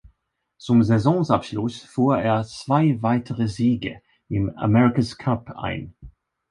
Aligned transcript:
Zum 0.57 0.81
Saisonabschluss 0.81 1.83
fuhr 1.83 2.17
er 2.17 2.43
zwei 2.43 2.99
weitere 3.03 3.47
Siege 3.47 4.01
im 4.29 4.49
America’s 4.57 5.15
Cup 5.19 5.55
ein. 5.55 5.93